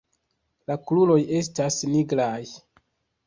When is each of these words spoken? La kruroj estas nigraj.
La 0.71 0.77
kruroj 0.91 1.17
estas 1.41 1.77
nigraj. 1.91 2.39